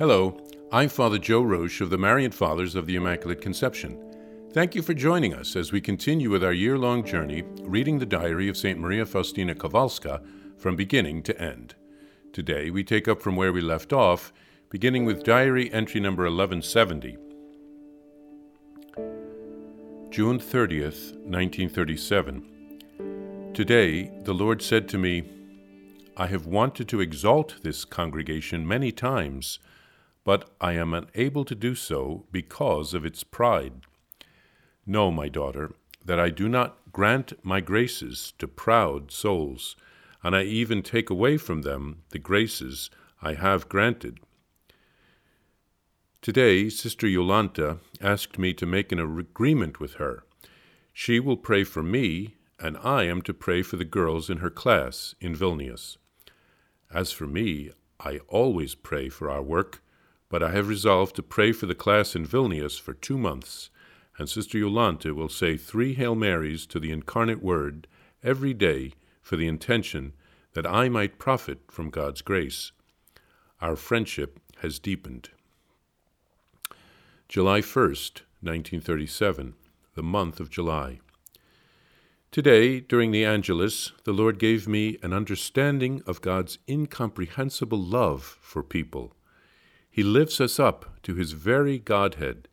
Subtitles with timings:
[0.00, 0.40] Hello,
[0.72, 4.02] I'm Father Joe Roesch of the Marian Fathers of the Immaculate Conception.
[4.50, 8.06] Thank you for joining us as we continue with our year long journey reading the
[8.06, 8.80] diary of St.
[8.80, 10.26] Maria Faustina Kowalska
[10.56, 11.74] from beginning to end.
[12.32, 14.32] Today we take up from where we left off,
[14.70, 17.18] beginning with diary entry number 1170.
[20.08, 23.50] June 30th, 1937.
[23.52, 25.30] Today the Lord said to me,
[26.16, 29.58] I have wanted to exalt this congregation many times
[30.24, 33.82] but I am unable to do so because of its pride.
[34.86, 35.72] Know, my daughter,
[36.04, 39.76] that I do not grant my graces to proud souls,
[40.22, 42.90] and I even take away from them the graces
[43.22, 44.20] I have granted.
[46.22, 50.24] Today, Sister Yolanta asked me to make an agreement with her.
[50.92, 54.50] She will pray for me, and I am to pray for the girls in her
[54.50, 55.96] class in Vilnius.
[56.92, 59.82] As for me, I always pray for our work
[60.30, 63.68] but I have resolved to pray for the class in Vilnius for two months,
[64.16, 67.88] and Sister Yolanta will say three Hail Marys to the Incarnate Word
[68.22, 70.12] every day for the intention
[70.54, 72.70] that I might profit from God's grace.
[73.60, 75.30] Our friendship has deepened.
[77.28, 79.54] July 1st, 1937,
[79.96, 81.00] the month of July.
[82.30, 88.62] Today, during the Angelus, the Lord gave me an understanding of God's incomprehensible love for
[88.62, 89.12] people
[89.90, 92.48] he lifts us up to his very Godhead.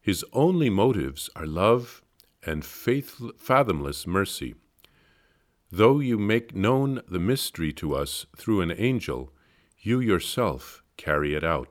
[0.00, 2.02] His only motives are love
[2.46, 4.54] and faith, fathomless mercy.
[5.70, 9.32] Though you make known the mystery to us through an angel,
[9.80, 11.68] you yourself carry it out.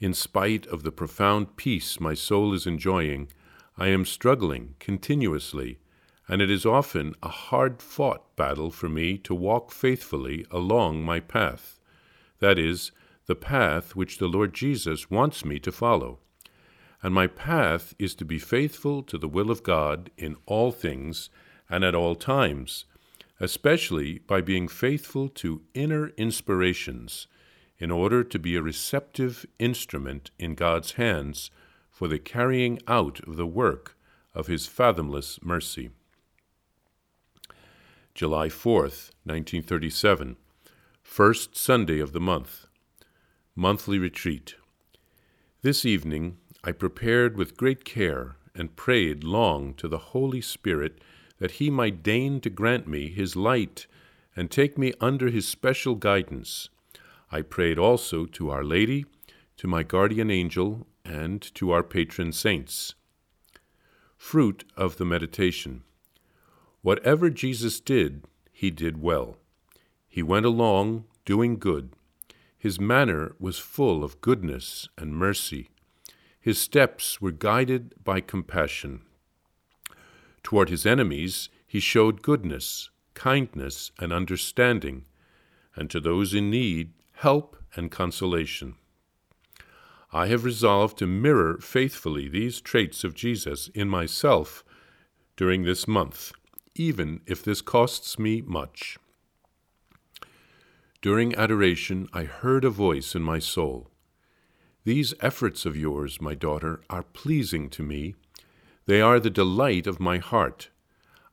[0.00, 3.28] In spite of the profound peace my soul is enjoying,
[3.76, 5.78] I am struggling continuously,
[6.28, 11.20] and it is often a hard fought battle for me to walk faithfully along my
[11.20, 11.77] path
[12.40, 12.92] that is,
[13.26, 16.18] the path which the Lord Jesus wants me to follow.
[17.02, 21.30] And my path is to be faithful to the will of God in all things
[21.68, 22.86] and at all times,
[23.38, 27.26] especially by being faithful to inner inspirations,
[27.78, 31.50] in order to be a receptive instrument in God's hands
[31.90, 33.96] for the carrying out of the work
[34.34, 35.90] of His fathomless mercy.
[38.14, 40.36] July 4th, 1937
[41.08, 42.66] first Sunday of the month.
[43.56, 44.54] Monthly Retreat.
[45.62, 51.00] This evening I prepared with great care and prayed long to the Holy Spirit
[51.38, 53.86] that He might deign to grant me His light
[54.36, 56.68] and take me under His special guidance.
[57.32, 59.06] I prayed also to Our Lady,
[59.56, 62.94] to my guardian angel, and to our patron saints.
[64.18, 65.82] Fruit of the Meditation.
[66.82, 69.38] Whatever Jesus did, He did well.
[70.08, 71.90] He went along doing good.
[72.58, 75.68] His manner was full of goodness and mercy.
[76.40, 79.02] His steps were guided by compassion.
[80.42, 85.04] Toward his enemies, he showed goodness, kindness, and understanding,
[85.76, 88.76] and to those in need, help and consolation.
[90.10, 94.64] I have resolved to mirror faithfully these traits of Jesus in myself
[95.36, 96.32] during this month,
[96.74, 98.96] even if this costs me much.
[101.00, 103.90] During adoration, I heard a voice in my soul.
[104.84, 108.16] These efforts of yours, my daughter, are pleasing to me.
[108.86, 110.70] They are the delight of my heart.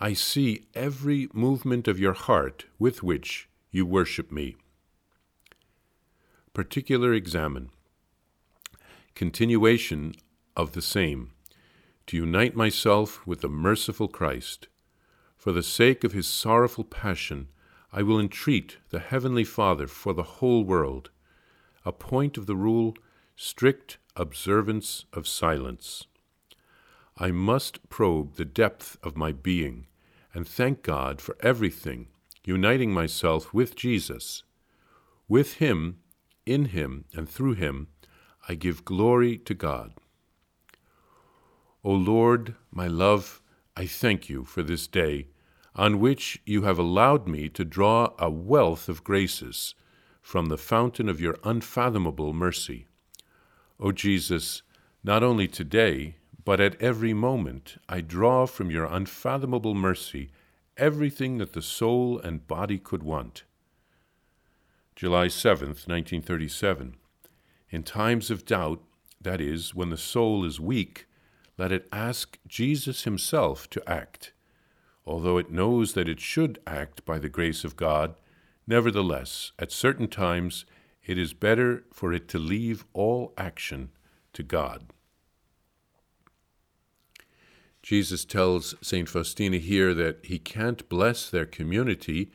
[0.00, 4.56] I see every movement of your heart with which you worship me.
[6.54, 7.70] Particular examen.
[9.14, 10.14] Continuation
[10.56, 11.30] of the same.
[12.08, 14.66] To unite myself with the merciful Christ.
[15.36, 17.48] For the sake of his sorrowful passion,
[17.92, 21.10] I will entreat the Heavenly Father for the whole world.
[21.84, 22.94] A point of the rule
[23.36, 26.06] strict observance of silence.
[27.18, 29.86] I must probe the depth of my being
[30.34, 32.08] and thank God for everything,
[32.44, 34.42] uniting myself with Jesus.
[35.28, 35.98] With Him,
[36.46, 37.88] in Him, and through Him,
[38.48, 39.92] I give glory to God.
[41.84, 43.42] O Lord, my love,
[43.76, 45.26] I thank you for this day
[45.74, 49.74] on which you have allowed me to draw a wealth of graces
[50.20, 52.86] from the fountain of your unfathomable mercy.
[53.80, 54.62] O Jesus,
[55.02, 60.30] not only today, but at every moment, I draw from your unfathomable mercy
[60.76, 63.44] everything that the soul and body could want.
[64.94, 66.96] July 7th, 1937.
[67.70, 68.82] In times of doubt,
[69.20, 71.06] that is, when the soul is weak,
[71.56, 74.32] let it ask Jesus Himself to act
[75.06, 78.14] although it knows that it should act by the grace of God,
[78.66, 80.64] nevertheless, at certain times,
[81.04, 83.90] it is better for it to leave all action
[84.32, 84.92] to God.
[87.82, 89.08] Jesus tells St.
[89.08, 92.30] Faustina here that he can't bless their community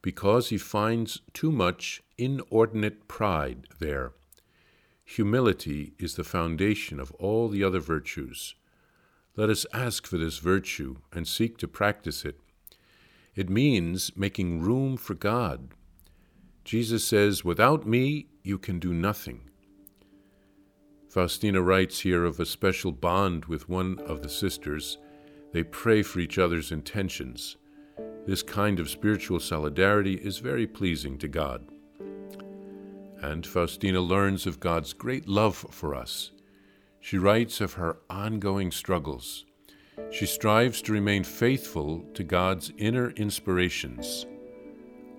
[0.00, 4.12] because he finds too much inordinate pride there.
[5.04, 8.54] Humility is the foundation of all the other virtues.
[9.34, 12.38] Let us ask for this virtue and seek to practice it.
[13.34, 15.70] It means making room for God.
[16.64, 19.48] Jesus says, Without me, you can do nothing.
[21.08, 24.98] Faustina writes here of a special bond with one of the sisters.
[25.52, 27.56] They pray for each other's intentions.
[28.26, 31.66] This kind of spiritual solidarity is very pleasing to God.
[33.22, 36.32] And Faustina learns of God's great love for us.
[37.02, 39.44] She writes of her ongoing struggles.
[40.12, 44.24] She strives to remain faithful to God's inner inspirations.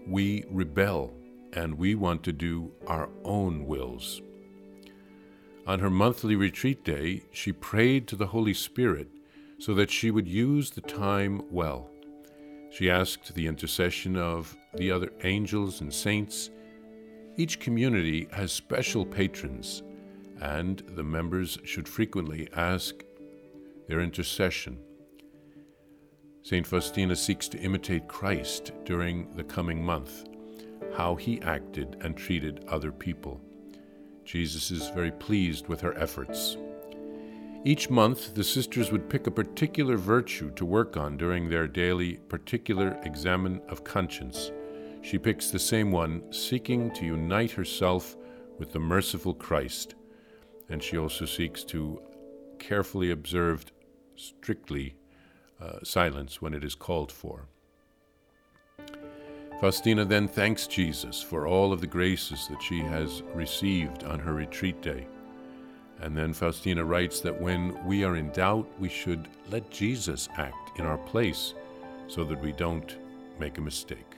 [0.07, 1.13] We rebel
[1.51, 4.21] and we want to do our own wills.
[5.67, 9.09] On her monthly retreat day, she prayed to the Holy Spirit
[9.59, 11.89] so that she would use the time well.
[12.71, 16.49] She asked the intercession of the other angels and saints.
[17.35, 19.83] Each community has special patrons,
[20.43, 22.95] and the members should frequently ask
[23.87, 24.77] their intercession.
[26.41, 26.67] St.
[26.67, 30.25] Faustina seeks to imitate Christ during the coming month,
[30.97, 33.39] how he acted and treated other people.
[34.25, 36.57] Jesus is very pleased with her efforts.
[37.63, 42.15] Each month, the sisters would pick a particular virtue to work on during their daily
[42.27, 44.51] particular examen of conscience.
[45.01, 48.17] She picks the same one, seeking to unite herself
[48.59, 49.95] with the merciful Christ,
[50.69, 52.01] and she also seeks to
[52.59, 53.65] carefully observe
[54.15, 54.95] strictly
[55.61, 57.47] uh, silence when it is called for.
[59.59, 64.33] Faustina then thanks Jesus for all of the graces that she has received on her
[64.33, 65.07] retreat day.
[66.01, 70.77] And then Faustina writes that when we are in doubt, we should let Jesus act
[70.79, 71.53] in our place
[72.07, 72.97] so that we don't
[73.39, 74.17] make a mistake.